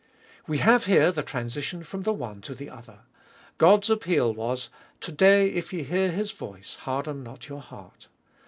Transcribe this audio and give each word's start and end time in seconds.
We 0.47 0.57
have 0.57 0.85
here 0.85 1.11
the 1.11 1.21
transition 1.21 1.83
from 1.83 2.01
the 2.01 2.11
one 2.11 2.41
to 2.41 2.55
the 2.55 2.71
other. 2.71 3.01
God's 3.59 3.87
appeal 3.87 4.33
was, 4.33 4.71
To 5.01 5.11
day, 5.11 5.49
if 5.49 5.71
ye 5.71 5.83
hear 5.83 6.11
His 6.11 6.31
voice, 6.31 6.73
harden 6.73 7.21
not 7.21 7.47
your 7.49 7.61
heart. 7.61 8.07